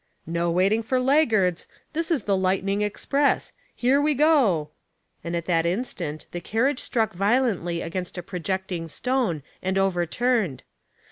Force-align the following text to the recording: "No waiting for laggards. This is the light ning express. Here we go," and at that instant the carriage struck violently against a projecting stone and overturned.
"No 0.25 0.49
waiting 0.49 0.81
for 0.81 0.99
laggards. 0.99 1.67
This 1.93 2.09
is 2.09 2.23
the 2.23 2.35
light 2.35 2.63
ning 2.63 2.81
express. 2.81 3.51
Here 3.75 4.01
we 4.01 4.15
go," 4.15 4.71
and 5.23 5.35
at 5.35 5.45
that 5.45 5.63
instant 5.67 6.25
the 6.31 6.41
carriage 6.41 6.79
struck 6.79 7.13
violently 7.13 7.81
against 7.81 8.17
a 8.17 8.23
projecting 8.23 8.87
stone 8.87 9.43
and 9.61 9.77
overturned. 9.77 10.63